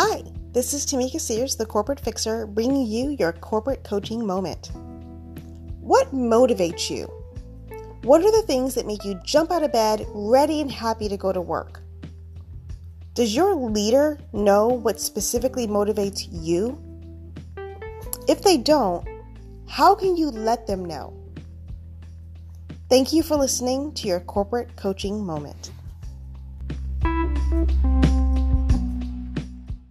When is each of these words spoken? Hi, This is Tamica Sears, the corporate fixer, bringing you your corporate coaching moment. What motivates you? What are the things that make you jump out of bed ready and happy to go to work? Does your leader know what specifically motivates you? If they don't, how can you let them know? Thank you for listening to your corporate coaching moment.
Hi, 0.00 0.22
This 0.52 0.74
is 0.74 0.86
Tamica 0.86 1.20
Sears, 1.20 1.56
the 1.56 1.66
corporate 1.66 1.98
fixer, 1.98 2.46
bringing 2.46 2.86
you 2.86 3.16
your 3.18 3.32
corporate 3.32 3.82
coaching 3.82 4.24
moment. 4.24 4.70
What 5.80 6.14
motivates 6.14 6.88
you? 6.88 7.06
What 8.02 8.22
are 8.22 8.30
the 8.30 8.46
things 8.46 8.76
that 8.76 8.86
make 8.86 9.04
you 9.04 9.20
jump 9.24 9.50
out 9.50 9.64
of 9.64 9.72
bed 9.72 10.06
ready 10.14 10.60
and 10.60 10.70
happy 10.70 11.08
to 11.08 11.16
go 11.16 11.32
to 11.32 11.40
work? 11.40 11.80
Does 13.14 13.34
your 13.34 13.56
leader 13.56 14.20
know 14.32 14.68
what 14.68 15.00
specifically 15.00 15.66
motivates 15.66 16.28
you? 16.30 16.80
If 18.28 18.42
they 18.42 18.56
don't, 18.56 19.04
how 19.66 19.96
can 19.96 20.16
you 20.16 20.30
let 20.30 20.68
them 20.68 20.84
know? 20.84 21.12
Thank 22.88 23.12
you 23.12 23.24
for 23.24 23.34
listening 23.34 23.94
to 23.94 24.06
your 24.06 24.20
corporate 24.20 24.76
coaching 24.76 25.26
moment. 25.26 25.72